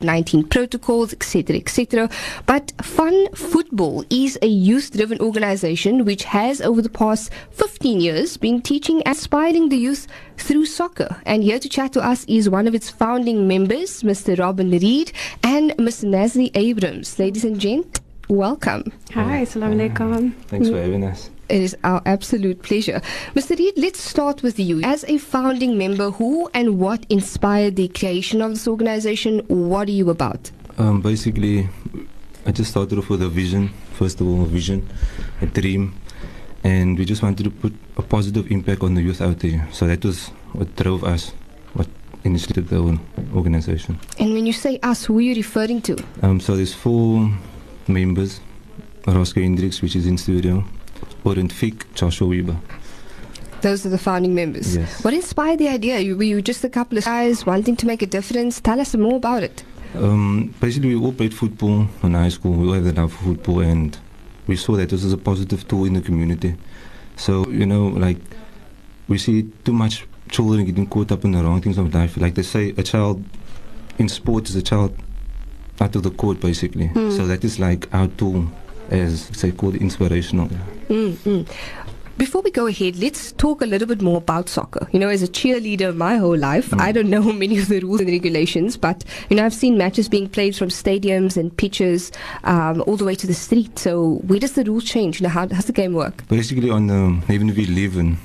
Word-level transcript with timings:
19 0.00 0.44
protocols, 0.44 1.12
etc., 1.12 1.56
etc. 1.56 2.08
But 2.46 2.72
Fun 2.82 3.34
Football 3.34 4.04
is 4.10 4.38
a 4.42 4.46
youth 4.46 4.92
driven 4.92 5.20
organization 5.20 6.04
which 6.04 6.22
has, 6.22 6.60
over 6.60 6.80
the 6.80 6.88
past 6.88 7.32
15 7.50 8.00
years, 8.00 8.36
been 8.36 8.62
teaching 8.62 9.02
and 9.02 9.08
inspiring 9.08 9.70
the 9.70 9.76
youth 9.76 10.06
through 10.36 10.66
soccer. 10.66 11.20
And 11.26 11.42
here 11.42 11.58
to 11.58 11.68
chat 11.68 11.92
to 11.94 12.00
us 12.00 12.24
is 12.26 12.48
one 12.48 12.68
of 12.68 12.76
its 12.76 12.88
founding 12.88 13.48
members, 13.48 14.04
Mr. 14.04 14.38
Robin 14.38 14.70
Reid, 14.70 15.10
and 15.42 15.72
Mr. 15.72 16.04
Nazli 16.04 16.52
Abrahams. 16.54 17.18
Ladies 17.18 17.42
and 17.42 17.58
gents, 17.58 18.00
welcome. 18.28 18.92
Hi, 19.14 19.42
assalamu 19.42 19.90
alaikum. 19.90 20.32
Thanks 20.46 20.68
for 20.68 20.80
having 20.80 21.02
us. 21.02 21.28
It 21.48 21.62
is 21.62 21.76
our 21.82 22.02
absolute 22.04 22.62
pleasure. 22.62 23.00
Mr. 23.34 23.58
Reid, 23.58 23.74
let's 23.76 24.00
start 24.00 24.42
with 24.42 24.58
you. 24.58 24.82
As 24.82 25.04
a 25.08 25.16
founding 25.16 25.78
member, 25.78 26.10
who 26.10 26.50
and 26.52 26.78
what 26.78 27.06
inspired 27.08 27.76
the 27.76 27.88
creation 27.88 28.42
of 28.42 28.50
this 28.50 28.68
organization? 28.68 29.40
What 29.48 29.88
are 29.88 29.92
you 29.92 30.10
about? 30.10 30.50
Um, 30.76 31.00
basically, 31.00 31.68
I 32.44 32.52
just 32.52 32.70
started 32.70 32.98
off 32.98 33.08
with 33.08 33.22
a 33.22 33.28
vision. 33.28 33.70
First 33.94 34.20
of 34.20 34.28
all, 34.28 34.42
a 34.42 34.46
vision, 34.46 34.88
a 35.40 35.46
dream, 35.46 35.94
and 36.64 36.98
we 36.98 37.04
just 37.04 37.22
wanted 37.22 37.44
to 37.44 37.50
put 37.50 37.72
a 37.96 38.02
positive 38.02 38.52
impact 38.52 38.82
on 38.82 38.94
the 38.94 39.02
youth 39.02 39.20
out 39.22 39.38
there. 39.40 39.66
So 39.72 39.86
that 39.86 40.04
was 40.04 40.28
what 40.52 40.76
drove 40.76 41.02
us, 41.02 41.32
what 41.72 41.88
initiated 42.24 42.68
the 42.68 42.98
organization. 43.34 43.98
And 44.18 44.34
when 44.34 44.46
you 44.46 44.52
say 44.52 44.78
us, 44.82 45.06
who 45.06 45.18
are 45.18 45.22
you 45.22 45.34
referring 45.34 45.80
to? 45.82 45.96
Um, 46.22 46.40
so 46.40 46.56
there's 46.56 46.74
four 46.74 47.32
members. 47.88 48.40
Roscoe 49.06 49.40
Hendricks, 49.40 49.80
which 49.80 49.96
is 49.96 50.06
in 50.06 50.18
studio, 50.18 50.64
Orient 51.24 51.52
Fick, 51.52 51.92
Joshua 51.94 52.26
Weber. 52.28 52.56
Those 53.60 53.84
are 53.84 53.88
the 53.88 53.98
founding 53.98 54.34
members. 54.34 54.76
Yes. 54.76 55.02
What 55.04 55.14
inspired 55.14 55.58
the 55.58 55.68
idea? 55.68 55.98
You- 55.98 56.16
Were 56.16 56.22
you 56.22 56.40
just 56.42 56.62
a 56.64 56.68
couple 56.68 56.96
of 56.98 57.04
guys 57.04 57.44
wanting 57.44 57.76
to 57.76 57.86
make 57.86 58.02
a 58.02 58.06
difference? 58.06 58.60
Tell 58.60 58.80
us 58.80 58.94
more 58.94 59.16
about 59.16 59.42
it. 59.42 59.64
Um, 59.96 60.54
basically, 60.60 60.94
we 60.94 61.04
all 61.04 61.12
played 61.12 61.34
football 61.34 61.88
in 62.02 62.14
high 62.14 62.28
school. 62.28 62.52
We 62.52 62.68
all 62.68 62.74
have 62.74 62.84
the 62.84 62.92
love 62.92 63.12
for 63.12 63.24
football, 63.24 63.60
and 63.60 63.98
we 64.46 64.54
saw 64.56 64.76
that 64.76 64.90
this 64.90 65.02
is 65.02 65.12
a 65.12 65.18
positive 65.18 65.66
tool 65.66 65.86
in 65.86 65.94
the 65.94 66.00
community. 66.02 66.54
So, 67.16 67.48
you 67.48 67.66
know, 67.66 67.88
like, 67.88 68.18
we 69.08 69.18
see 69.18 69.50
too 69.64 69.72
much 69.72 70.06
children 70.30 70.64
getting 70.66 70.86
caught 70.86 71.10
up 71.10 71.24
in 71.24 71.32
the 71.32 71.42
wrong 71.42 71.60
things 71.60 71.78
of 71.78 71.92
life. 71.94 72.16
Like 72.16 72.34
they 72.34 72.42
say, 72.42 72.74
a 72.76 72.82
child 72.82 73.24
in 73.98 74.08
sport 74.08 74.48
is 74.48 74.54
a 74.56 74.62
child 74.62 74.94
out 75.80 75.96
of 75.96 76.02
the 76.02 76.10
court, 76.10 76.38
basically. 76.40 76.88
Hmm. 76.88 77.10
So 77.10 77.26
that 77.26 77.42
is 77.42 77.58
like 77.58 77.92
our 77.92 78.06
tool, 78.08 78.46
as 78.90 79.30
say, 79.32 79.50
called 79.52 79.76
inspirational. 79.76 80.48
mm 80.88 81.12
mm. 81.24 81.46
Before 82.16 82.42
we 82.42 82.50
go 82.50 82.66
ahead, 82.66 82.96
let's 82.96 83.30
talk 83.30 83.62
a 83.62 83.64
little 83.64 83.86
bit 83.86 84.02
more 84.02 84.16
about 84.18 84.48
soccer. 84.48 84.88
You 84.90 84.98
know, 84.98 85.08
as 85.08 85.22
a 85.22 85.28
cheerleader 85.28 85.94
my 85.94 86.16
whole 86.16 86.36
life, 86.36 86.74
I 86.74 86.90
don't 86.90 87.08
know 87.08 87.32
many 87.44 87.58
of 87.58 87.68
the 87.68 87.78
rules 87.78 88.00
and 88.00 88.10
regulations, 88.10 88.76
but, 88.76 89.04
you 89.30 89.36
know, 89.36 89.46
I've 89.46 89.54
seen 89.54 89.78
matches 89.78 90.08
being 90.08 90.28
played 90.28 90.56
from 90.56 90.68
stadiums 90.68 91.36
and 91.36 91.56
pitches 91.56 92.10
um, 92.42 92.82
all 92.88 92.96
the 92.96 93.04
way 93.04 93.14
to 93.14 93.26
the 93.28 93.34
street. 93.34 93.78
So 93.78 94.16
where 94.26 94.40
does 94.40 94.54
the 94.54 94.64
rules 94.64 94.82
change? 94.82 95.20
You 95.20 95.28
know, 95.28 95.32
how 95.32 95.46
does 95.46 95.66
the 95.66 95.72
game 95.72 95.92
work? 95.94 96.26
Basically, 96.26 96.70
on 96.70 96.88
the, 96.88 97.22
even 97.32 97.50
if 97.50 97.56
we 97.56 97.66
live 97.66 97.96
in, 97.96 98.18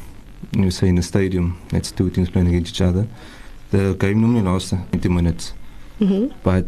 you 0.53 0.71
say, 0.71 0.87
in 0.87 0.97
a 0.97 1.03
stadium, 1.03 1.61
that's 1.69 1.91
two 1.91 2.09
teams 2.09 2.31
playing 2.31 2.47
against 2.47 2.71
each 2.73 2.81
other, 2.81 3.07
the 3.69 3.93
game 3.93 4.21
normally 4.21 4.41
lasts 4.41 4.71
90 4.71 5.07
minutes. 5.09 5.53
hmm 5.99 6.29
But 6.41 6.65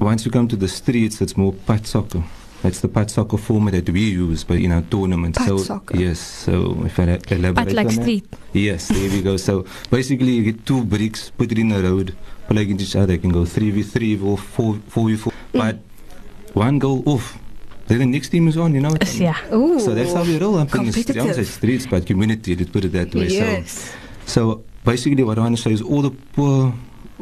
once 0.00 0.24
you 0.24 0.32
come 0.32 0.48
to 0.48 0.56
the 0.56 0.66
streets, 0.68 1.20
it's 1.20 1.36
more 1.36 1.52
pat 1.52 1.86
soccer. 1.86 2.24
That's 2.62 2.80
the 2.80 2.88
pat 2.88 3.08
soccer 3.10 3.36
format 3.38 3.72
that 3.74 3.88
we 3.88 4.00
use, 4.10 4.42
but 4.42 4.58
in 4.58 4.72
our 4.72 4.82
tournaments. 4.82 5.38
Pat 5.38 5.46
so 5.48 5.58
soccer. 5.58 5.96
yes, 5.96 6.18
so 6.18 6.82
if 6.84 6.98
I 6.98 7.04
la- 7.04 7.18
elaborate 7.30 7.54
But 7.54 7.72
like 7.72 7.86
on 7.86 7.94
that. 7.94 8.02
street. 8.02 8.26
Yes, 8.52 8.88
there 8.88 9.08
we 9.10 9.22
go. 9.22 9.36
So 9.36 9.64
basically, 9.90 10.32
you 10.32 10.42
get 10.52 10.66
two 10.66 10.84
bricks, 10.84 11.30
put 11.30 11.52
it 11.52 11.58
in 11.58 11.68
the 11.68 11.80
road, 11.82 12.16
play 12.48 12.62
against 12.62 12.82
each 12.84 12.96
other. 12.96 13.12
You 13.12 13.20
can 13.20 13.30
go 13.30 13.44
three 13.44 13.70
v 13.70 13.82
three 13.84 14.18
or 14.20 14.36
four 14.36 14.74
four 14.88 15.06
v 15.08 15.16
four. 15.16 15.32
Mm. 15.54 15.58
But 15.60 15.78
one 16.54 16.80
goal 16.80 17.04
off, 17.06 17.38
then 17.86 18.00
the 18.00 18.06
next 18.06 18.30
team 18.30 18.48
is 18.48 18.56
on. 18.56 18.74
You 18.74 18.80
know. 18.80 18.90
what 18.90 19.06
I 19.06 19.12
mean? 19.12 19.22
Yeah. 19.22 19.54
Ooh. 19.54 19.78
So 19.78 19.94
that's 19.94 20.12
how 20.12 20.24
we 20.24 20.36
roll 20.38 20.58
up 20.58 20.74
in 20.74 20.86
the 20.86 20.92
streets. 20.92 21.16
I 21.16 21.22
won't 21.22 21.36
say 21.36 21.44
streets, 21.44 21.86
but 21.86 22.06
community. 22.06 22.56
Let's 22.56 22.70
put 22.70 22.84
it 22.84 22.92
that 22.92 23.14
way. 23.14 23.28
So 23.28 23.34
Yes. 23.34 23.92
so 24.26 24.64
basically, 24.84 25.22
what 25.22 25.38
I 25.38 25.42
want 25.42 25.56
to 25.56 25.62
say 25.62 25.70
is 25.72 25.80
all 25.82 26.02
the 26.02 26.10
poor, 26.10 26.74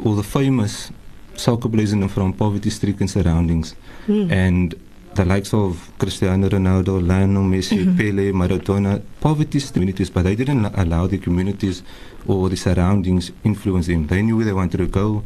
all 0.03 0.15
the 0.15 0.23
famous 0.23 0.89
soccer 1.35 1.69
players 1.69 1.93
in 1.93 2.07
from 2.09 2.33
poverty-stricken 2.33 3.07
surroundings, 3.07 3.75
Mm. 4.07 4.31
and 4.31 4.75
the 5.17 5.25
likes 5.25 5.53
of 5.53 5.89
Cristiano 5.97 6.47
Ronaldo, 6.47 7.01
Lionel 7.05 7.43
Messi, 7.43 7.83
Mhm. 7.83 7.97
Pele, 7.97 8.31
Maradona, 8.31 9.01
poverty 9.19 9.59
communities, 9.59 10.09
but 10.09 10.23
they 10.23 10.35
didn't 10.35 10.65
allow 10.75 11.07
the 11.07 11.17
communities 11.17 11.81
or 12.27 12.49
the 12.49 12.55
surroundings 12.55 13.31
influence 13.43 13.87
them. 13.87 14.05
They 14.07 14.21
knew 14.21 14.37
where 14.37 14.45
they 14.45 14.53
wanted 14.53 14.77
to 14.77 14.87
go. 14.87 15.23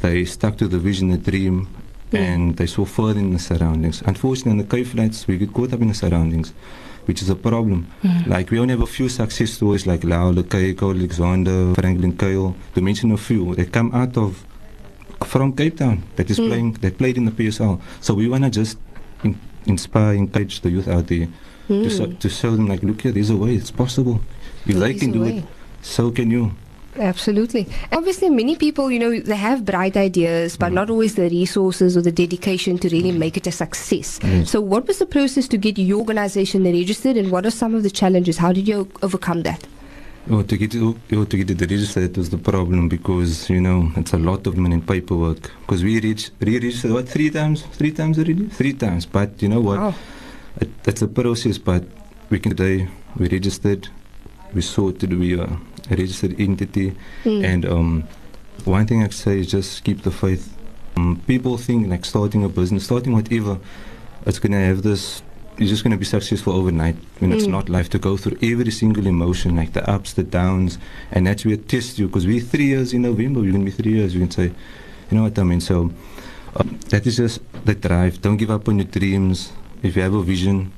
They 0.00 0.24
stuck 0.24 0.56
to 0.58 0.66
the 0.68 0.78
vision, 0.78 1.08
the 1.10 1.18
dream, 1.30 1.68
Yeah. 2.10 2.20
and 2.34 2.56
they 2.56 2.66
saw 2.66 2.84
further 2.84 3.20
in 3.20 3.30
the 3.32 3.38
surroundings. 3.38 4.02
Unfortunately, 4.04 4.52
in 4.52 4.58
the 4.58 4.64
Cape 4.76 4.86
Flats, 4.86 5.26
we 5.28 5.38
get 5.38 5.52
caught 5.52 5.72
up 5.72 5.80
in 5.80 5.88
the 5.88 5.94
surroundings, 5.94 6.52
which 7.06 7.22
is 7.22 7.30
a 7.30 7.36
problem. 7.36 7.86
Mm. 8.02 8.26
Like 8.26 8.50
we 8.50 8.58
only 8.58 8.72
have 8.74 8.82
a 8.82 8.86
few 8.86 9.08
success 9.08 9.52
stories 9.52 9.86
like 9.86 10.02
Lau 10.04 10.32
Lekeiko, 10.32 10.90
Alexander, 10.90 11.74
Franklin 11.74 12.12
Kyle, 12.16 12.54
to 12.74 12.80
mention 12.82 13.12
a 13.12 13.16
few 13.16 13.54
that 13.54 13.70
come 13.72 13.90
out 13.94 14.16
of 14.16 14.44
from 15.26 15.52
Cape 15.52 15.76
Town 15.76 16.02
that 16.16 16.28
is 16.30 16.38
Mm. 16.40 16.48
playing 16.48 16.76
that 16.80 16.98
played 16.98 17.16
in 17.16 17.24
the 17.26 17.30
PSL. 17.30 17.80
So 18.00 18.14
we 18.14 18.26
wanna 18.28 18.50
just 18.50 18.76
in, 18.76 18.91
inspire, 19.66 20.14
encourage 20.14 20.60
the 20.60 20.70
youth 20.70 20.88
out 20.88 21.06
there 21.08 21.28
to, 21.68 21.90
so, 21.90 22.06
Mm. 22.06 22.18
to 22.18 22.28
show 22.28 22.50
them 22.56 22.66
like, 22.68 22.82
look 22.82 23.00
here, 23.02 23.12
there's 23.12 23.30
a 23.30 23.36
way, 23.36 23.54
it's 23.54 23.70
possible. 23.70 24.20
If 24.66 24.76
There 24.76 24.80
they 24.88 24.94
can 24.94 25.12
do 25.12 25.20
way. 25.22 25.38
it, 25.38 25.44
so 25.82 26.10
can 26.10 26.30
you. 26.30 26.52
Absolutely. 26.98 27.66
Obviously, 27.90 28.28
many 28.28 28.54
people, 28.54 28.90
you 28.90 28.98
know, 28.98 29.18
they 29.18 29.34
have 29.36 29.64
bright 29.64 29.96
ideas, 29.96 30.58
but 30.58 30.70
Mm. 30.72 30.74
not 30.74 30.90
always 30.90 31.14
the 31.14 31.28
resources 31.30 31.96
or 31.96 32.02
the 32.02 32.12
dedication 32.12 32.76
to 32.78 32.88
really 32.90 33.12
make 33.12 33.36
it 33.38 33.46
a 33.46 33.52
success. 33.52 34.20
Yes. 34.22 34.50
So, 34.50 34.60
what 34.60 34.86
was 34.86 34.98
the 34.98 35.06
process 35.06 35.48
to 35.48 35.56
get 35.56 35.78
your 35.78 35.98
organization 36.00 36.64
registered, 36.64 37.16
and 37.16 37.30
what 37.30 37.46
are 37.46 37.50
some 37.50 37.74
of 37.74 37.82
the 37.82 37.90
challenges? 37.90 38.36
How 38.36 38.52
did 38.52 38.68
you 38.68 38.88
overcome 39.02 39.42
that? 39.44 39.66
Oh, 40.30 40.42
to 40.42 40.56
get 40.56 40.72
it, 40.74 40.80
oh, 40.82 41.24
to 41.24 41.36
get 41.36 41.50
it 41.50 41.60
registered 41.60 42.16
was 42.16 42.30
the 42.30 42.38
problem 42.38 42.88
because 42.88 43.50
you 43.50 43.60
know 43.60 43.90
it's 43.96 44.12
a 44.12 44.18
lot 44.18 44.46
of 44.46 44.56
money 44.56 44.80
paperwork. 44.80 45.50
Because 45.62 45.82
we 45.82 46.00
reached, 46.00 46.30
re-registered 46.40 46.92
what 46.92 47.08
three 47.08 47.28
times, 47.30 47.62
three 47.62 47.90
times 47.90 48.18
already, 48.18 48.46
three 48.48 48.72
times. 48.72 49.04
But 49.04 49.42
you 49.42 49.48
know 49.48 49.60
what? 49.60 49.78
Wow. 49.80 49.94
It, 50.60 50.70
it's 50.86 51.02
a 51.02 51.08
process, 51.08 51.58
but 51.58 51.84
we 52.30 52.38
can 52.38 52.54
today 52.54 52.88
we 53.16 53.28
registered, 53.28 53.88
we 54.54 54.62
sorted, 54.62 55.12
we 55.18 55.34
are 55.38 55.58
a 55.90 55.96
registered 55.96 56.38
entity, 56.40 56.94
Mm. 57.24 57.44
and 57.44 57.66
um, 57.66 58.04
one 58.64 58.86
thing 58.86 59.02
I 59.02 59.08
say 59.08 59.40
is 59.40 59.50
just 59.50 59.82
keep 59.82 60.02
the 60.02 60.12
faith. 60.12 60.56
Um, 60.96 61.20
people 61.26 61.56
think 61.58 61.88
like 61.88 62.04
starting 62.04 62.44
a 62.44 62.48
business, 62.48 62.84
starting 62.84 63.12
whatever, 63.12 63.58
it's 64.24 64.38
gonna 64.38 64.60
have 64.64 64.82
this. 64.82 65.22
You're 65.58 65.68
just 65.68 65.84
gonna 65.84 65.96
be 65.98 66.04
successful 66.04 66.54
overnight 66.54 66.96
when 67.18 67.30
it's 67.32 67.44
Mm. 67.46 67.50
not 67.50 67.68
life 67.68 67.88
to 67.90 67.98
go 67.98 68.16
through 68.16 68.38
every 68.42 68.70
single 68.72 69.06
emotion, 69.06 69.54
like 69.54 69.74
the 69.74 69.88
ups, 69.88 70.14
the 70.14 70.22
downs, 70.22 70.78
and 71.12 71.26
that's 71.26 71.44
where 71.44 71.54
it 71.54 71.68
tests 71.68 71.98
you. 71.98 72.06
Because 72.06 72.26
we're 72.26 72.40
three 72.40 72.66
years 72.66 72.92
in 72.92 73.02
November, 73.02 73.40
we're 73.40 73.52
gonna 73.52 73.64
be 73.64 73.70
three 73.70 73.92
years. 73.92 74.14
You 74.14 74.20
can 74.20 74.30
say, 74.30 74.46
you 75.10 75.16
know 75.16 75.22
what 75.24 75.38
I 75.38 75.42
mean. 75.44 75.60
So 75.60 75.92
um, 76.56 76.78
that 76.88 77.06
is 77.06 77.16
just 77.18 77.40
the 77.64 77.74
drive. 77.74 78.20
Don't 78.22 78.38
give 78.38 78.50
up 78.50 78.68
on 78.68 78.76
your 78.78 78.86
dreams. 78.86 79.52
If 79.82 79.94
you 79.96 80.02
have 80.02 80.14
a 80.14 80.22
vision, 80.22 80.72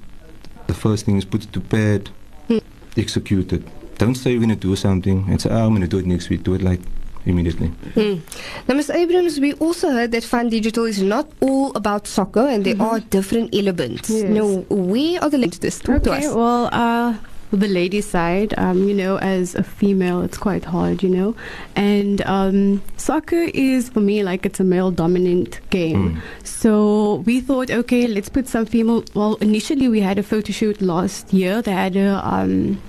the 0.66 0.74
first 0.74 1.04
thing 1.06 1.16
is 1.16 1.24
put 1.24 1.44
it 1.44 1.52
to 1.52 1.60
bed, 1.60 2.10
Mm. 2.48 2.60
execute 2.96 3.52
it. 3.52 3.62
Don't 3.98 4.16
say 4.16 4.30
you're 4.32 4.40
going 4.40 4.50
to 4.50 4.56
do 4.56 4.74
something 4.76 5.26
and 5.28 5.40
say, 5.40 5.50
oh, 5.50 5.66
I'm 5.66 5.70
going 5.70 5.82
to 5.82 5.86
do 5.88 5.98
it 5.98 6.06
next 6.06 6.28
week. 6.30 6.42
Do 6.42 6.54
it 6.54 6.62
like 6.62 6.80
immediately. 7.26 7.68
Mm. 7.94 8.20
Now, 8.68 8.74
Ms. 8.74 8.90
Abrahams, 8.90 9.40
we 9.40 9.52
also 9.54 9.90
heard 9.90 10.12
that 10.12 10.24
Fun 10.24 10.48
Digital 10.48 10.84
is 10.84 11.02
not 11.02 11.28
all 11.40 11.72
about 11.76 12.06
soccer, 12.06 12.46
and 12.46 12.64
there 12.64 12.80
are 12.80 13.00
different 13.00 13.54
elements. 13.54 14.10
Yes. 14.10 14.24
Now, 14.28 14.64
where 14.68 15.22
are 15.22 15.30
the 15.30 15.38
links 15.38 15.56
to 15.58 15.62
this? 15.62 15.78
Talk 15.78 16.02
to 16.04 16.12
Okay, 16.12 16.26
us. 16.26 16.34
well, 16.34 16.68
uh, 16.72 17.14
the 17.50 17.68
ladies' 17.68 18.06
side, 18.06 18.52
um, 18.58 18.88
you 18.88 18.94
know, 18.94 19.16
as 19.18 19.54
a 19.54 19.62
female, 19.62 20.22
it's 20.22 20.36
quite 20.36 20.64
hard, 20.64 21.02
you 21.02 21.08
know. 21.08 21.36
And 21.76 22.20
um, 22.22 22.82
soccer 22.96 23.44
is, 23.54 23.88
for 23.88 24.00
me, 24.00 24.22
like 24.24 24.44
it's 24.44 24.58
a 24.60 24.64
male 24.64 24.90
dominant 24.90 25.60
game. 25.70 26.16
Mm. 26.16 26.46
So 26.46 27.22
we 27.26 27.40
thought, 27.40 27.70
okay, 27.70 28.06
let's 28.08 28.28
put 28.28 28.48
some 28.48 28.66
female. 28.66 29.04
Well, 29.14 29.36
initially 29.36 29.88
we 29.88 30.00
had 30.00 30.18
a 30.18 30.22
photo 30.22 30.52
shoot 30.52 30.82
last 30.82 31.32
year. 31.32 31.62
They 31.62 31.72
had 31.72 31.94
a, 31.96 32.20
um, 32.26 32.80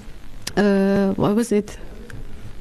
uh, 0.57 1.13
what 1.13 1.35
was 1.35 1.51
it? 1.51 1.77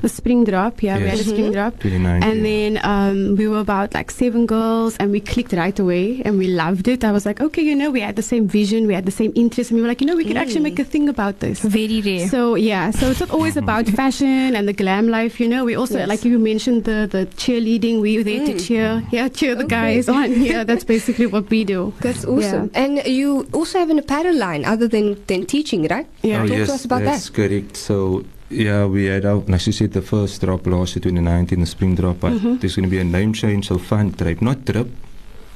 A 0.05 0.09
spring 0.09 0.45
drop. 0.45 0.83
Yeah, 0.83 0.99
we 0.99 1.05
had 1.05 1.15
a 1.15 1.23
Yes. 1.23 1.27
spring 1.29 1.51
drop. 1.53 1.79
29. 1.81 2.23
And 2.23 2.45
then 2.45 2.79
um, 2.85 3.37
we 3.37 3.49
were 3.49 3.61
about 3.61 3.95
like 3.95 4.11
seven 4.11 4.47
girls, 4.47 4.97
and 4.99 5.11
we 5.11 5.21
clicked 5.21 5.53
right 5.53 5.79
away, 5.79 6.21
and 6.25 6.39
we 6.39 6.47
loved 6.49 6.89
it. 6.89 7.05
I 7.05 7.13
was 7.13 7.25
like, 7.27 7.41
okay, 7.41 7.63
you 7.63 7.75
know, 7.75 7.91
we 7.91 8.01
had 8.01 8.17
the 8.17 8.23
same 8.23 8.47
vision, 8.47 8.87
we 8.87 8.95
had 8.95 9.07
the 9.07 9.17
same 9.21 9.33
interest, 9.35 9.71
and 9.71 9.77
we 9.79 9.83
were 9.83 9.89
like, 9.89 10.01
you 10.01 10.07
know, 10.07 10.17
we 10.17 10.25
could 10.25 10.37
actually 10.37 10.61
Mm. 10.61 10.71
make 10.71 10.79
a 10.79 10.85
thing 10.85 11.09
about 11.09 11.41
this. 11.41 11.61
Very 11.61 12.01
rare. 12.03 12.29
So 12.29 12.55
yeah, 12.55 12.91
so 12.91 13.11
it's 13.11 13.21
not 13.21 13.31
always 13.31 13.57
about 13.57 13.89
fashion 13.89 14.55
and 14.57 14.69
the 14.69 14.73
glam 14.73 15.09
life, 15.09 15.41
you 15.41 15.49
know. 15.49 15.65
We 15.65 15.75
also, 15.75 15.99
Yes. 15.99 16.09
like 16.09 16.25
you 16.25 16.39
mentioned, 16.39 16.85
the 16.85 17.09
the 17.11 17.25
cheerleading. 17.43 18.01
We 18.05 18.19
were 18.19 18.25
there 18.31 18.45
to 18.47 18.55
Mm. 18.55 18.67
cheer, 18.67 18.91
yeah, 19.17 19.29
cheer 19.29 19.55
the 19.55 19.65
Okay. 19.65 19.77
guys 19.81 20.09
on. 20.09 20.29
Yeah, 20.45 20.65
that's 20.65 20.85
basically 20.85 21.27
what 21.27 21.49
we 21.51 21.65
do. 21.65 21.93
That's 22.01 22.25
awesome. 22.25 22.71
And 22.75 23.01
you 23.07 23.47
also 23.53 23.79
have 23.79 23.91
an 23.91 23.99
apparel 23.99 24.37
line 24.37 24.65
other 24.65 24.89
than, 24.89 25.17
than 25.27 25.47
teaching, 25.47 25.87
right? 25.89 26.07
Yeah. 26.23 26.43
oh, 26.43 26.47
talk 26.47 26.67
to 26.69 26.75
us 26.79 26.85
about 26.85 27.01
that. 27.05 27.13
that's 27.17 27.31
correct. 27.31 27.77
So 27.77 28.25
Yeah, 28.51 28.87
we 28.87 29.07
had 29.07 29.25
our, 29.25 29.43
like 29.49 29.67
you 29.67 29.73
said, 29.73 29.93
the 29.93 30.03
first 30.03 30.41
drop 30.41 30.67
last 30.67 30.97
year, 30.97 31.03
2019, 31.03 31.61
the 31.61 31.67
spring 31.67 31.95
drop. 31.97 32.21
But 32.21 32.33
Mhm. 32.35 32.61
there's 32.61 32.77
going 32.77 32.85
to 32.85 32.91
be 32.91 33.01
a 33.01 33.05
name 33.05 33.33
change, 33.33 33.69
so 33.69 33.79
Fun 33.79 34.13
Trip, 34.13 34.41
not 34.43 34.65
Trip. 34.67 34.87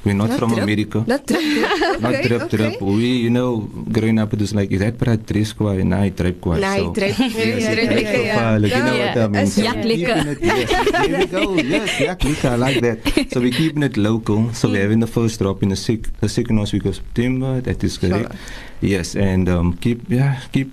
We're 0.05 0.15
not, 0.15 0.31
Not 0.31 0.39
from 0.39 0.51
Trip? 0.55 0.63
America. 0.63 1.05
Not 1.07 1.27
trip. 1.27 1.43
Not 2.01 2.15
okay, 2.15 2.29
Trip, 2.29 2.43
okay. 2.43 2.57
Trip. 2.57 2.81
We, 2.81 3.17
you 3.27 3.31
know, 3.31 3.69
growing 3.91 4.19
up, 4.21 4.33
it 4.33 4.41
was 4.41 4.55
like, 4.55 4.71
is 4.71 4.79
that 4.81 4.97
para 4.97 5.17
dress 5.19 5.53
kwaai? 5.53 5.83
Nee, 5.85 6.11
Trip 6.15 6.41
kwaai. 6.41 6.61
Nee, 6.63 6.79
so, 6.79 6.93
trip. 6.95 7.19
Yes, 7.19 7.35
Yes, 7.35 7.57
it's 7.59 7.67
trip, 7.75 7.91
like 7.91 7.99
okay, 7.99 8.15
so 8.15 8.23
yeah. 8.23 8.37
gevaarlijk, 8.39 8.73
you 8.73 8.83
know 8.85 8.95
Yeah. 8.95 9.15
what 9.17 9.25
I 9.25 9.29
mean? 9.29 9.47
So 9.51 9.63
yak 9.63 9.75
we're 9.75 9.83
keeping 9.83 10.07
liquor. 10.07 10.31
it- 10.31 10.41
Yes, 10.41 10.71
there 10.93 11.19
we 11.19 11.27
go. 11.27 11.43
Yes, 11.75 12.01
yak 12.01 12.25
liquor, 12.25 12.49
I 12.49 12.57
like 12.57 12.81
that. 12.81 12.99
So 13.35 13.41
we're 13.43 13.51
keeping 13.59 13.83
it 13.83 13.97
local. 13.99 14.55
So 14.55 14.71
we're 14.71 14.83
having 14.87 15.01
the 15.01 15.11
first 15.11 15.41
drop 15.43 15.63
in 15.65 15.71
the, 15.71 15.77
sec- 15.77 16.09
the 16.21 16.29
second 16.29 16.57
last 16.57 16.73
week 16.73 16.87
of 16.87 16.95
September. 16.95 17.61
That 17.61 17.83
is 17.83 17.99
correct. 17.99 18.33
Yes, 18.81 19.17
and 19.17 19.49
um, 19.49 19.75
keep, 19.83 20.07
yeah, 20.09 20.39
keep, 20.55 20.71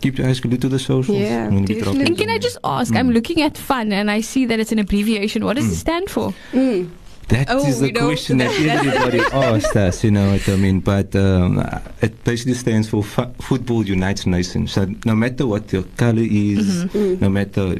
keep 0.00 0.18
your 0.18 0.28
eyes 0.28 0.40
glued 0.40 0.60
to 0.62 0.68
the 0.68 0.78
socials. 0.78 1.18
Yeah, 1.18 1.44
We're 1.44 1.50
gonna 1.50 1.66
be 1.66 1.74
definitely. 1.74 2.04
And 2.06 2.18
can 2.18 2.30
I 2.30 2.38
just 2.38 2.58
ask? 2.64 2.92
Mm. 2.92 2.98
I'm 2.98 3.10
looking 3.10 3.42
at 3.42 3.56
fun 3.56 3.92
and 3.92 4.10
I 4.10 4.20
see 4.20 4.46
that 4.46 4.58
it's 4.60 4.72
an 4.72 4.78
abbreviation. 4.78 5.44
What 5.44 5.56
does 5.56 5.66
it 5.66 5.74
Mm. 5.76 5.80
stand 5.86 6.10
for? 6.10 6.34
Mm. 6.52 6.88
That 7.28 7.50
is 7.50 7.82
Oh, 7.82 7.84
the 7.86 7.92
question 7.92 8.38
that 8.38 8.50
that. 8.50 8.86
everybody 8.86 9.20
asks 9.20 9.76
us, 9.76 10.02
you 10.02 10.10
know 10.10 10.32
what 10.32 10.48
I 10.48 10.56
mean? 10.56 10.80
But 10.80 11.14
um, 11.14 11.58
it 12.00 12.24
basically 12.24 12.54
stands 12.54 12.88
for 12.88 13.02
Fu- 13.04 13.30
Football 13.42 13.84
Unites 13.84 14.24
Nations. 14.26 14.72
So 14.72 14.86
no 15.04 15.14
matter 15.14 15.46
what 15.46 15.70
your 15.72 15.82
color 15.98 16.22
is, 16.24 16.84
Mm. 16.86 17.20
no 17.20 17.28
matter, 17.28 17.76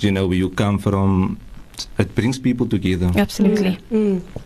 you 0.00 0.10
know, 0.10 0.26
where 0.26 0.36
you 0.36 0.50
come 0.50 0.78
from, 0.80 1.38
it 1.96 2.12
brings 2.16 2.40
people 2.40 2.66
together. 2.66 3.12
Absolutely. 3.14 3.78
Mm. 3.92 4.20
Yeah. 4.20 4.42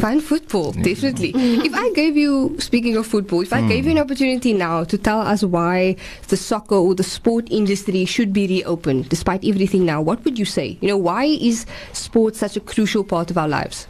Fun 0.00 0.20
football, 0.20 0.74
Yeah. 0.76 0.82
definitely. 0.82 1.30
if 1.64 1.72
I 1.74 1.90
gave 1.94 2.16
you, 2.16 2.56
speaking 2.58 2.96
of 2.96 3.06
football, 3.06 3.40
if 3.42 3.52
I 3.52 3.60
Mm. 3.62 3.68
gave 3.68 3.84
you 3.86 3.92
an 3.92 3.98
opportunity 3.98 4.52
now 4.52 4.84
to 4.84 4.98
tell 4.98 5.20
us 5.20 5.42
why 5.44 5.96
the 6.28 6.36
soccer 6.36 6.74
or 6.74 6.94
the 6.94 7.04
sport 7.04 7.46
industry 7.50 8.04
should 8.04 8.32
be 8.32 8.46
reopened 8.46 9.08
despite 9.08 9.44
everything 9.44 9.84
now, 9.86 10.02
what 10.02 10.24
would 10.24 10.38
you 10.38 10.44
say? 10.44 10.76
You 10.80 10.88
know, 10.88 10.96
why 10.96 11.24
is 11.24 11.64
sport 11.92 12.34
such 12.36 12.56
a 12.56 12.60
crucial 12.60 13.04
part 13.04 13.30
of 13.30 13.38
our 13.38 13.48
lives? 13.48 13.86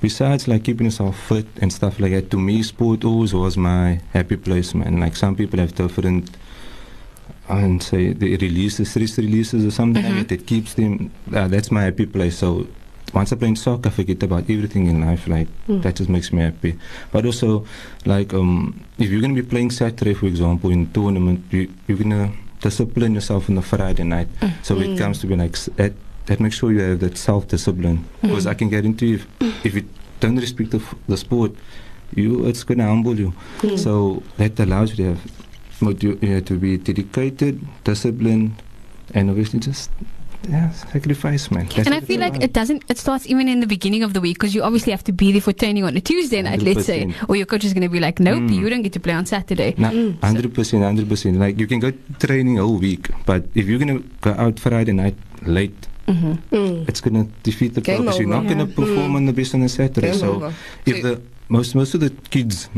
Besides 0.00 0.48
like 0.48 0.64
keeping 0.64 0.86
yourself 0.86 1.16
fit 1.28 1.46
and 1.60 1.72
stuff 1.72 2.00
like 2.00 2.12
that, 2.12 2.30
to 2.30 2.38
me, 2.38 2.62
sport 2.62 3.04
always 3.04 3.34
was 3.34 3.56
my 3.56 4.00
happy 4.12 4.36
place, 4.36 4.74
man. 4.74 5.00
Like 5.00 5.16
some 5.16 5.34
people 5.36 5.58
have 5.60 5.74
different, 5.74 6.30
I 7.48 7.66
would 7.66 7.82
say, 7.82 8.12
the 8.12 8.36
releases, 8.36 8.90
stress 8.90 9.18
releases 9.18 9.64
or 9.64 9.70
something 9.70 10.02
Mhm. 10.02 10.08
like 10.18 10.28
that. 10.28 10.38
That 10.38 10.46
keeps 10.46 10.74
them, 10.74 11.10
uh, 11.34 11.46
that's 11.48 11.70
my 11.70 11.82
happy 11.84 12.06
place. 12.06 12.36
So 12.38 12.66
once 13.12 13.32
I 13.32 13.36
play 13.36 13.48
in 13.48 13.56
soccer, 13.56 13.88
I 13.88 13.92
forget 13.92 14.22
about 14.22 14.44
everything 14.50 14.86
in 14.86 15.00
life. 15.00 15.26
Like 15.28 15.48
Mm. 15.68 15.82
that 15.82 15.96
just 15.96 16.08
makes 16.10 16.32
me 16.32 16.42
happy. 16.42 16.76
But 17.12 17.26
also, 17.26 17.64
like, 18.06 18.32
um, 18.34 18.80
if 18.98 19.10
you're 19.10 19.20
going 19.20 19.34
to 19.36 19.42
be 19.42 19.48
playing 19.48 19.70
Saturday, 19.70 20.14
for 20.14 20.26
example, 20.26 20.70
in 20.70 20.90
tournament, 20.92 21.44
you, 21.50 21.68
you're 21.86 21.98
going 21.98 22.10
to 22.10 22.30
discipline 22.60 23.14
yourself 23.14 23.48
on 23.50 23.56
the 23.56 23.62
Friday 23.62 24.04
night. 24.04 24.28
So 24.62 24.76
Mm. 24.76 24.94
it 24.94 24.98
comes 24.98 25.18
to 25.20 25.26
be 25.26 25.36
like, 25.36 25.56
that, 25.76 25.92
that 26.26 26.40
makes 26.40 26.56
sure 26.56 26.72
you 26.72 26.80
have 26.80 27.00
that 27.00 27.16
self-discipline. 27.18 28.04
Because 28.22 28.46
I 28.46 28.54
can 28.54 28.68
guarantee 28.70 29.06
you, 29.08 29.14
if, 29.40 29.66
if 29.66 29.74
you 29.74 29.84
don't 30.20 30.36
respect 30.36 30.70
the, 30.70 30.78
f- 30.78 30.94
the 31.08 31.16
sport, 31.16 31.52
you 32.14 32.46
it's 32.46 32.62
going 32.64 32.78
to 32.78 32.84
humble 32.84 33.18
you. 33.18 33.32
Mm. 33.60 33.78
So 33.78 34.22
that 34.36 34.58
allows 34.60 34.90
you 34.90 34.96
to 34.96 35.04
have, 35.10 35.20
motu- 35.80 36.18
you 36.22 36.28
know, 36.28 36.40
to 36.40 36.54
be 36.58 36.76
dedicated, 36.76 37.60
disciplined, 37.84 38.62
and 39.14 39.28
obviously 39.30 39.58
just 39.60 39.90
yeah, 40.48 40.70
sacrifice, 40.70 41.50
man. 41.50 41.66
That's 41.66 41.86
And 41.86 41.94
I 41.94 42.00
feel 42.00 42.20
like 42.20 42.42
it 42.42 42.52
doesn't. 42.52 42.82
It 42.88 42.98
starts 42.98 43.26
even 43.28 43.48
in 43.48 43.60
the 43.60 43.66
beginning 43.66 44.02
of 44.02 44.12
the 44.12 44.20
week 44.20 44.36
because 44.38 44.54
you 44.54 44.62
obviously 44.62 44.90
have 44.92 45.04
to 45.04 45.12
be 45.12 45.32
there 45.32 45.40
for 45.40 45.52
training 45.52 45.84
on 45.84 45.96
a 45.96 46.00
Tuesday 46.00 46.42
night, 46.42 46.62
let's 46.62 46.84
say, 46.86 47.14
or 47.28 47.36
your 47.36 47.46
coach 47.46 47.64
is 47.64 47.72
going 47.72 47.82
to 47.82 47.88
be 47.88 48.00
like, 48.00 48.18
"Nope, 48.20 48.42
Mm. 48.42 48.54
you 48.60 48.68
don't 48.68 48.82
get 48.82 48.92
to 48.94 49.00
play 49.00 49.14
on 49.14 49.24
Saturday." 49.26 49.74
No, 49.78 50.14
hundred 50.22 50.52
percent, 50.54 50.82
hundred 50.82 51.08
percent. 51.08 51.38
Like 51.38 51.58
you 51.60 51.66
can 51.66 51.80
go 51.80 51.92
training 52.18 52.58
all 52.60 52.76
week, 52.76 53.10
but 53.26 53.44
if 53.54 53.66
you're 53.66 53.78
gonna 53.78 54.00
go 54.20 54.32
out 54.32 54.58
Friday 54.58 54.92
night 54.92 55.16
late, 55.46 55.88
Mm-hmm. 56.08 56.32
Mm. 56.54 56.88
it's 56.88 57.00
gonna 57.00 57.26
defeat 57.44 57.74
the 57.74 57.80
Game 57.80 57.98
purpose. 58.02 58.18
You're 58.18 58.28
not 58.28 58.44
over. 58.44 58.48
gonna 58.54 58.66
perform 58.66 59.12
Mm. 59.12 59.16
on 59.16 59.26
the 59.26 59.32
best 59.32 59.54
on 59.54 59.60
the 59.62 59.68
Saturday. 59.68 60.10
Game 60.10 60.18
so 60.18 60.32
over. 60.34 60.52
if 60.84 60.96
So- 61.00 61.02
the 61.14 61.22
most 61.52 61.74
most 61.74 61.92
of 61.96 62.00
the 62.00 62.10
kids 62.34 62.68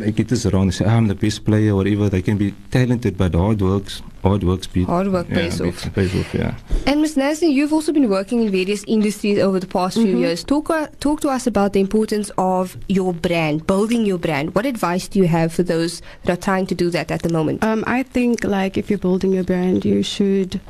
they 0.00 0.12
get 0.12 0.28
this 0.28 0.46
around, 0.46 0.68
they 0.68 0.76
say, 0.78 0.84
"Ah, 0.90 0.96
I'm 0.96 1.08
the 1.08 1.14
best 1.26 1.44
player, 1.44 1.74
whatever. 1.78 2.08
They 2.08 2.22
can 2.22 2.36
be 2.42 2.48
talented, 2.70 3.16
but 3.22 3.34
hard 3.34 3.60
works, 3.60 4.02
hard 4.22 4.44
works 4.50 4.66
beat. 4.74 4.86
Hard 4.86 5.08
work 5.16 5.26
yeah, 5.28 5.34
pays 5.40 5.60
beats- 5.60 5.84
off. 5.86 5.94
Pays 5.94 6.14
off, 6.20 6.32
yeah. 6.34 6.54
And 6.86 7.00
Ms. 7.02 7.16
Nazli, 7.22 7.52
you've 7.52 7.72
also 7.78 7.92
been 7.92 8.08
working 8.08 8.42
in 8.44 8.50
various 8.50 8.84
industries 8.96 9.38
over 9.46 9.58
the 9.58 9.66
past 9.66 9.96
few 9.98 10.14
Mhm. 10.16 10.20
years. 10.24 10.44
Talk, 10.44 10.70
uh, 10.70 10.86
talk 11.00 11.20
to 11.26 11.28
us 11.36 11.46
about 11.46 11.72
the 11.72 11.80
importance 11.80 12.30
of 12.38 12.76
your 12.88 13.12
brand, 13.12 13.66
building 13.66 14.06
your 14.06 14.18
brand. 14.18 14.54
What 14.54 14.64
advice 14.74 15.08
do 15.08 15.18
you 15.18 15.28
have 15.28 15.52
for 15.52 15.64
those 15.64 16.00
that 16.24 16.32
are 16.38 16.40
trying 16.48 16.66
to 16.72 16.74
do 16.74 16.88
that 16.90 17.10
at 17.10 17.22
the 17.22 17.32
moment? 17.38 17.64
Um, 17.64 17.82
I 17.86 18.02
think 18.04 18.44
like 18.44 18.78
if 18.78 18.90
you're 18.90 19.04
building 19.08 19.32
your 19.32 19.44
brand, 19.44 19.84
you 19.84 20.02
should. 20.02 20.60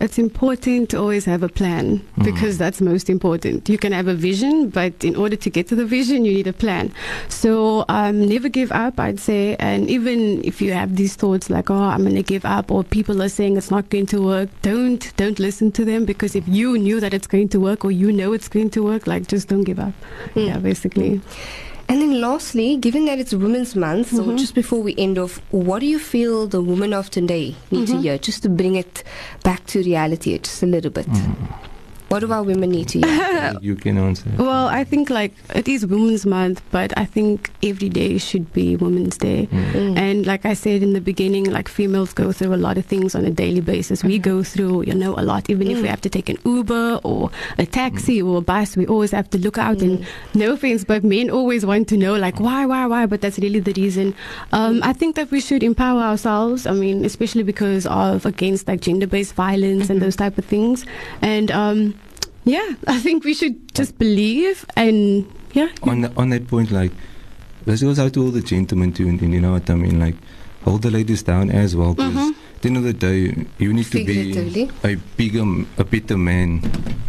It's 0.00 0.18
important 0.18 0.88
to 0.90 0.98
always 0.98 1.26
have 1.26 1.42
a 1.42 1.48
plan 1.48 2.00
Mhm. 2.16 2.24
because 2.24 2.56
that's 2.56 2.80
most 2.80 3.10
important. 3.10 3.68
You 3.68 3.76
can 3.76 3.92
have 3.92 4.08
a 4.08 4.14
vision, 4.14 4.70
but 4.70 5.04
in 5.04 5.14
order 5.14 5.36
to 5.36 5.50
get 5.50 5.68
to 5.68 5.74
the 5.74 5.84
vision, 5.84 6.24
you 6.24 6.32
need 6.32 6.46
a 6.46 6.54
plan. 6.54 6.90
So 7.28 7.84
um, 7.88 8.26
never 8.26 8.48
give 8.48 8.72
up, 8.72 8.98
I'd 8.98 9.20
say. 9.20 9.56
And 9.58 9.90
even 9.90 10.40
if 10.42 10.62
you 10.62 10.72
have 10.72 10.96
these 10.96 11.14
thoughts 11.16 11.50
like, 11.50 11.70
"Oh, 11.70 11.84
I'm 11.94 12.02
going 12.02 12.16
to 12.16 12.22
give 12.22 12.44
up," 12.46 12.70
or 12.70 12.82
people 12.82 13.20
are 13.22 13.28
saying 13.28 13.58
it's 13.58 13.70
not 13.70 13.90
going 13.90 14.06
to 14.06 14.22
work, 14.22 14.48
don't 14.62 15.12
don't 15.18 15.38
listen 15.38 15.70
to 15.72 15.84
them 15.84 16.06
because 16.06 16.34
if 16.34 16.48
you 16.48 16.78
knew 16.78 16.98
that 17.00 17.12
it's 17.12 17.26
going 17.26 17.48
to 17.50 17.60
work 17.60 17.84
or 17.84 17.90
you 17.92 18.10
know 18.10 18.32
it's 18.32 18.48
going 18.48 18.70
to 18.70 18.82
work, 18.82 19.06
like 19.06 19.28
just 19.28 19.48
don't 19.48 19.64
give 19.64 19.78
up. 19.78 19.92
Mm. 20.34 20.46
Yeah, 20.46 20.58
basically. 20.58 21.20
And 21.90 22.00
then 22.00 22.20
lastly, 22.20 22.76
given 22.76 23.04
that 23.06 23.18
it's 23.18 23.32
Women's 23.34 23.74
Month, 23.74 24.10
so 24.10 24.22
Mhm. 24.22 24.38
just 24.38 24.54
before 24.54 24.80
we 24.80 24.94
end 24.96 25.18
off, 25.18 25.40
what 25.50 25.80
do 25.80 25.86
you 25.86 25.98
feel 25.98 26.46
the 26.46 26.62
women 26.62 26.92
of 26.94 27.10
today 27.10 27.56
need 27.72 27.88
to 27.88 27.94
Mhm. 27.94 28.02
hear 28.02 28.16
just 28.16 28.44
to 28.44 28.48
bring 28.48 28.76
it 28.76 29.02
back 29.42 29.66
to 29.72 29.82
reality 29.82 30.38
just 30.38 30.62
a 30.62 30.66
little 30.66 30.92
bit? 30.92 31.08
Mm. 31.10 31.34
What 32.10 32.20
do 32.20 32.32
our 32.32 32.42
women 32.42 32.70
need 32.70 32.88
to 32.88 33.00
hear? 33.00 33.54
you 33.60 33.76
can 33.76 33.96
answer. 33.96 34.28
Well, 34.36 34.66
I 34.66 34.82
think 34.82 35.10
like 35.10 35.32
it 35.54 35.68
is 35.68 35.86
Women's 35.86 36.26
Month, 36.26 36.60
but 36.72 36.92
I 36.98 37.04
think 37.04 37.52
every 37.62 37.88
day 37.88 38.18
should 38.18 38.52
be 38.52 38.74
Women's 38.74 39.16
Day. 39.16 39.46
Mm. 39.52 39.72
Mm. 39.72 39.96
And 39.96 40.26
like 40.26 40.44
I 40.44 40.54
said 40.54 40.82
in 40.82 40.92
the 40.92 41.00
beginning, 41.00 41.44
like 41.44 41.68
females 41.68 42.12
go 42.12 42.32
through 42.32 42.52
a 42.52 42.56
lot 42.56 42.76
of 42.78 42.84
things 42.84 43.14
on 43.14 43.24
a 43.26 43.30
daily 43.30 43.60
basis. 43.60 44.02
We 44.02 44.18
go 44.18 44.42
through, 44.42 44.82
you 44.82 44.94
know, 44.94 45.14
a 45.16 45.22
lot. 45.22 45.48
Even 45.48 45.70
if 45.70 45.78
we 45.78 45.84
Mm. 45.84 45.90
have 45.90 46.00
to 46.00 46.10
take 46.10 46.28
an 46.28 46.38
Uber 46.44 46.98
or 47.04 47.30
a 47.58 47.64
taxi 47.64 48.20
or 48.20 48.38
a 48.38 48.40
bus, 48.40 48.76
we 48.76 48.88
always 48.88 49.12
have 49.12 49.30
to 49.30 49.38
look 49.38 49.56
out. 49.56 49.76
Mm. 49.78 49.82
And 49.82 50.06
no 50.34 50.54
offense, 50.54 50.82
but 50.82 51.04
men 51.04 51.30
always 51.30 51.64
want 51.64 51.86
to 51.90 51.96
know, 51.96 52.16
like, 52.16 52.40
why, 52.40 52.66
why, 52.66 52.86
why? 52.86 53.06
But 53.06 53.20
that's 53.20 53.38
really 53.38 53.60
the 53.60 53.72
reason. 53.74 54.16
Um, 54.50 54.80
I 54.82 54.94
think 54.94 55.14
that 55.14 55.30
we 55.30 55.40
should 55.40 55.62
empower 55.62 56.00
ourselves. 56.00 56.66
I 56.66 56.72
mean, 56.72 57.04
especially 57.04 57.44
because 57.44 57.86
of 57.86 58.26
against 58.26 58.66
like 58.66 58.80
gender-based 58.80 59.34
violence 59.34 59.90
and 59.90 60.02
those 60.02 60.16
type 60.16 60.36
of 60.38 60.44
things. 60.44 60.84
And 61.22 61.52
um, 61.52 61.94
yeah, 62.44 62.74
I 62.86 62.98
think 62.98 63.24
we 63.24 63.34
should 63.34 63.74
just 63.74 63.98
believe 63.98 64.64
and 64.76 65.26
yeah. 65.52 65.68
on 65.82 66.00
the, 66.02 66.12
on 66.16 66.30
that 66.30 66.48
point, 66.48 66.70
like 66.70 66.92
this 67.66 67.82
goes 67.82 67.98
out 67.98 68.14
to 68.14 68.22
all 68.22 68.30
the 68.30 68.40
gentlemen 68.42 68.92
too, 68.92 69.08
and, 69.08 69.20
and 69.22 69.32
you 69.34 69.40
know 69.40 69.52
what 69.52 69.68
I 69.68 69.74
mean. 69.74 69.98
Like 70.00 70.16
hold 70.64 70.82
the 70.82 70.90
ladies 70.90 71.22
down 71.22 71.50
as 71.50 71.74
well, 71.76 71.94
because 71.94 72.12
Mhm. 72.14 72.30
at 72.56 72.62
the 72.62 72.68
end 72.68 72.76
of 72.76 72.84
the 72.84 72.92
day, 72.92 73.46
you 73.58 73.72
need 73.72 73.86
to 73.86 74.04
be 74.04 74.68
a 74.84 74.94
bigger, 75.16 75.44
a 75.78 75.84
better 75.84 76.18
man 76.18 76.60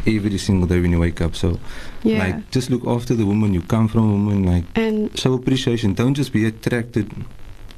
every 0.08 0.38
single 0.38 0.68
day 0.68 0.80
when 0.80 0.92
you 0.92 1.00
wake 1.00 1.20
up. 1.22 1.36
So, 1.36 1.60
Yeah. 2.04 2.20
like, 2.20 2.50
just 2.52 2.70
look 2.70 2.88
after 2.88 3.14
the 3.14 3.26
woman 3.26 3.54
you 3.54 3.62
come 3.62 3.88
from, 3.90 4.10
woman. 4.12 4.44
Like, 4.44 4.64
and 4.76 5.12
show 5.20 5.34
appreciation. 5.34 5.94
Don't 5.94 6.14
just 6.14 6.32
be 6.32 6.46
attracted. 6.46 7.12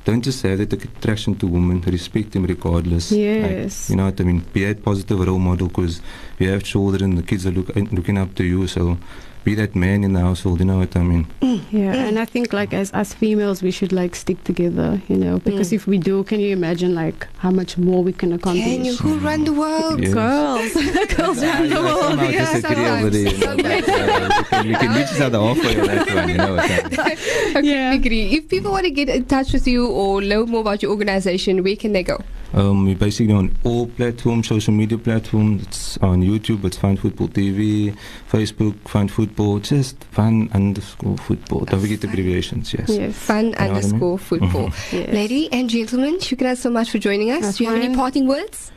Don't 0.06 0.22
just 0.22 0.42
have 0.44 0.58
that 0.58 0.74
attraction 0.74 1.36
to 1.36 1.48
women. 1.48 1.82
Respect 1.82 2.32
them 2.34 2.46
regardless. 2.46 3.12
Like, 3.12 3.20
yes. 3.20 3.90
you 3.90 3.96
know 3.96 4.06
what 4.06 4.20
I 4.20 4.24
mean? 4.24 4.40
Be 4.52 4.66
a 4.66 4.76
positive 4.76 5.20
role 5.20 5.40
model 5.40 5.68
because 5.68 6.02
you 6.40 6.50
have 6.50 6.64
children, 6.64 7.16
the 7.16 7.24
kids 7.24 7.46
are 7.46 7.52
look, 7.52 7.74
looking 7.76 8.18
up 8.18 8.36
to 8.36 8.44
you. 8.44 8.68
So 8.68 8.98
be 9.44 9.56
that 9.56 9.76
man 9.76 10.04
in 10.04 10.14
the 10.14 10.20
household. 10.22 10.60
You 10.60 10.66
know 10.66 10.78
what 10.80 10.96
I 10.96 11.04
mean? 11.04 11.28
Yeah, 11.72 11.94
and 12.08 12.18
I 12.18 12.26
think 12.26 12.54
like 12.54 12.74
as 12.74 12.92
as 12.92 13.14
females, 13.14 13.62
we 13.62 13.72
should 13.72 13.92
like 13.92 14.16
stick 14.16 14.44
together, 14.44 15.02
you 15.10 15.18
know, 15.18 15.40
because 15.40 15.70
Mm. 15.72 15.76
if 15.76 15.88
we 15.88 15.98
do, 15.98 16.24
can 16.24 16.40
you 16.40 16.52
imagine 16.54 16.96
like 16.96 17.28
how 17.38 17.52
much 17.52 17.78
more 17.78 18.04
we 18.04 18.14
can 18.14 18.32
accomplish? 18.34 18.64
Can 18.66 18.86
you 18.86 18.96
who 18.96 19.18
run 19.20 19.44
the 19.44 19.54
world? 19.54 20.00
Yes. 20.00 20.14
Girls, 20.14 20.74
girls 21.18 21.44
around 21.44 21.70
the 21.70 21.82
world. 21.82 22.04
somehow 22.04 22.30
yeah, 22.30 22.54
disagree 22.54 22.88
over 22.88 23.10
there. 23.10 23.22
You 23.22 23.38
know, 23.38 23.46
sometimes. 23.46 23.86
but, 23.86 24.00
uh, 24.00 24.34
we, 24.38 24.44
can, 24.50 24.68
we 24.68 24.76
can 24.76 24.96
reach 24.96 25.12
each 25.16 25.22
other 25.22 25.40
halfway 25.40 25.80
on 25.80 25.88
that 25.88 26.16
one. 26.16 26.30
You 26.30 26.38
know 26.38 26.56
what 26.56 26.72
I 26.72 27.10
mean? 27.54 27.64
Yeah. 27.74 27.94
Agree. 27.94 28.26
If 28.38 28.50
people 28.50 28.72
want 28.72 28.86
to 28.86 28.92
get 28.92 29.10
in 29.10 29.26
touch 29.26 29.54
with 29.54 29.68
you 29.68 29.88
or 29.88 30.22
learn 30.22 30.50
more 30.50 30.62
about 30.62 30.82
your 30.82 30.92
organization, 30.92 31.64
where 31.64 31.76
can 31.76 31.94
they 31.94 32.04
go? 32.04 32.18
Um, 32.54 32.86
we're 32.86 32.96
basically 32.96 33.34
on 33.34 33.56
all 33.64 33.88
platforms, 33.88 34.48
social 34.48 34.74
media 34.74 34.98
platforms. 34.98 35.64
It's 35.64 35.98
on 35.98 36.22
YouTube, 36.22 36.64
it's 36.66 36.78
Fun 36.78 36.98
Football 36.98 37.30
TV, 37.30 37.98
Facebook, 38.32 38.78
Fun 38.88 39.08
Football, 39.08 39.60
just 39.60 40.04
Fun 40.06 40.50
underscore 40.54 41.18
football. 41.18 41.66
Don't 41.66 41.82
forget 41.82 42.02
the 42.02 42.08
abbreviations, 42.08 42.74
yes. 42.74 42.90
Yes. 42.90 43.16
Fun 43.18 43.50
what 43.50 43.60
I 43.62 43.68
mean? 43.68 43.76
underscore 43.76 44.20
football. 44.20 44.66
yes. 44.92 45.14
Lady 45.14 45.52
and 45.52 45.70
gentlemen, 45.70 46.18
shukran 46.18 46.56
so 46.56 46.70
much 46.70 46.92
for 46.92 47.00
joining 47.00 47.32
us. 47.32 47.42
That's 47.42 47.58
Do 47.58 47.64
you 47.64 47.70
have 47.72 47.82
any 47.82 47.96
parting 47.96 48.28
words? 48.28 48.72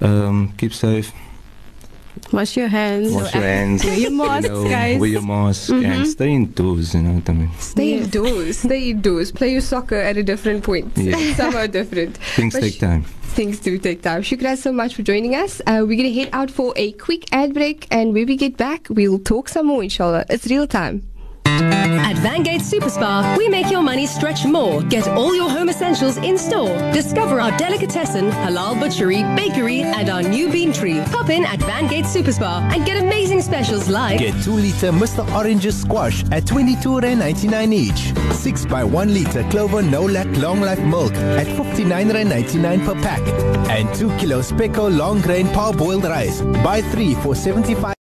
Um, 0.00 0.54
keep 0.56 0.72
safe. 0.72 1.12
Wash 2.32 2.56
your 2.56 2.68
hands. 2.68 3.12
Wash 3.12 3.34
your 3.34 3.42
hands. 3.42 3.84
Wear 3.84 3.98
your 3.98 4.10
masks, 4.12 4.48
you 4.48 4.54
know, 4.54 4.68
guys. 4.68 5.00
Wear 5.00 5.10
your 5.10 5.22
mask 5.22 5.70
Mhm. 5.70 5.84
and 5.84 6.06
stay 6.08 6.30
indoors. 6.32 6.94
You 6.94 7.02
know 7.02 7.12
what 7.14 7.28
I 7.28 7.32
mean? 7.32 7.50
Stay 7.58 7.90
Yes. 7.94 8.04
indoors. 8.04 8.58
Stay 8.58 8.90
indoors. 8.90 9.32
Play 9.32 9.52
your 9.52 9.60
soccer 9.60 9.96
at 9.96 10.16
a 10.16 10.22
different 10.22 10.62
point. 10.62 10.92
Yeah. 10.96 11.34
Somehow 11.40 11.66
different. 11.66 12.16
Things 12.36 12.54
But 12.54 12.60
take 12.62 12.74
sh- 12.74 12.78
time. 12.78 13.04
Things 13.34 13.58
do 13.60 13.78
take 13.78 14.02
time. 14.02 14.22
Shukra, 14.22 14.56
so 14.56 14.72
much 14.72 14.94
for 14.94 15.02
joining 15.02 15.34
us. 15.34 15.60
Uh, 15.66 15.78
we're 15.86 15.96
going 15.96 16.12
to 16.12 16.20
head 16.20 16.30
out 16.32 16.50
for 16.50 16.72
a 16.76 16.92
quick 16.92 17.24
ad 17.32 17.54
break, 17.54 17.86
and 17.90 18.12
when 18.12 18.26
we 18.26 18.36
get 18.36 18.56
back, 18.56 18.86
we'll 18.90 19.18
talk 19.20 19.48
some 19.48 19.66
more, 19.66 19.82
inshallah. 19.82 20.24
It's 20.28 20.46
real 20.46 20.66
time. 20.66 21.02
Vangate 22.20 22.60
Superspar, 22.60 23.38
we 23.38 23.48
make 23.48 23.70
your 23.70 23.80
money 23.80 24.06
stretch 24.06 24.44
more. 24.44 24.82
Get 24.82 25.08
all 25.08 25.34
your 25.34 25.48
home 25.48 25.70
essentials 25.70 26.18
in 26.18 26.36
store. 26.36 26.76
Discover 26.92 27.40
our 27.40 27.56
delicatessen, 27.56 28.30
halal 28.30 28.78
butchery, 28.78 29.22
bakery, 29.34 29.80
and 29.80 30.10
our 30.10 30.22
new 30.22 30.52
bean 30.52 30.70
tree. 30.70 31.00
Pop 31.10 31.30
in 31.30 31.46
at 31.46 31.60
Vangate 31.60 32.04
Superspar 32.04 32.60
and 32.74 32.84
get 32.84 33.02
amazing 33.02 33.40
specials 33.40 33.88
like 33.88 34.18
Get 34.18 34.34
2 34.44 34.52
liter 34.52 34.92
Mr. 34.92 35.26
Orange's 35.34 35.80
squash 35.80 36.22
at 36.30 36.46
22 36.46 37.00
Rand 37.00 37.20
99 37.20 37.72
each. 37.72 38.12
6 38.34 38.66
by 38.66 38.84
1 38.84 39.14
liter 39.14 39.42
Clover 39.44 39.80
No 39.80 40.02
Lac 40.02 40.26
Long 40.36 40.60
Life 40.60 40.80
milk 40.80 41.14
at 41.14 41.46
59 41.46 42.12
Rand 42.12 42.28
99 42.28 42.84
per 42.84 42.94
pack. 42.96 43.20
And 43.70 43.88
2 43.94 44.10
kilos 44.18 44.52
Pecco 44.52 44.94
long 44.94 45.22
grain 45.22 45.46
parboiled 45.48 46.04
rice. 46.04 46.42
Buy 46.62 46.82
3 46.82 47.14
for 47.14 47.34
75 47.34 47.94